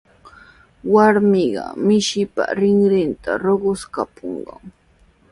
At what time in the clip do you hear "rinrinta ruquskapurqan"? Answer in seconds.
2.59-4.63